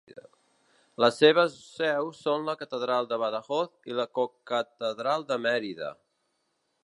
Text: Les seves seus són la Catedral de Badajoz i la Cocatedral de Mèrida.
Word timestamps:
Les 1.03 1.19
seves 1.23 1.57
seus 1.65 2.21
són 2.29 2.47
la 2.49 2.55
Catedral 2.63 3.11
de 3.11 3.19
Badajoz 3.25 3.91
i 3.93 3.99
la 4.01 4.07
Cocatedral 4.21 5.29
de 5.33 5.39
Mèrida. 5.45 5.93